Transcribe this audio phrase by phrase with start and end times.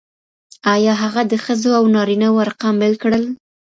[0.73, 3.23] آيا هغه د ښځو او نارينه وو ارقام بېل کړل؟